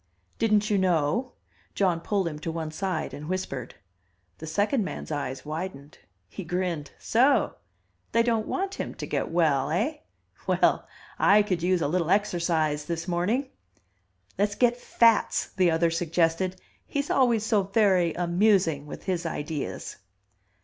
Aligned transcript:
Didn't 0.39 0.71
you 0.71 0.79
know?" 0.79 1.33
Jon 1.75 1.99
pulled 2.01 2.27
him 2.27 2.39
to 2.39 2.51
one 2.51 2.71
side 2.71 3.13
and 3.13 3.29
whispered. 3.29 3.75
The 4.39 4.47
second 4.47 4.83
man's 4.83 5.11
eyes 5.11 5.45
widened; 5.45 5.99
he 6.27 6.43
grinned. 6.43 6.89
"So? 6.97 7.57
They 8.11 8.23
don't 8.23 8.47
want 8.47 8.79
him 8.81 8.95
to 8.95 9.05
get 9.05 9.29
well, 9.29 9.69
eh? 9.69 9.97
Well, 10.47 10.87
I 11.19 11.43
could 11.43 11.61
use 11.61 11.83
a 11.83 11.87
little 11.87 12.09
exercise 12.09 12.85
this 12.85 13.07
morning" 13.07 13.51
"Let's 14.39 14.55
get 14.55 14.75
Fats," 14.75 15.49
the 15.51 15.69
other 15.69 15.91
suggested. 15.91 16.59
"He's 16.87 17.11
always 17.11 17.45
so 17.45 17.61
very 17.61 18.15
amusing 18.15 18.87
with 18.87 19.03
his 19.03 19.27
ideas." 19.27 19.97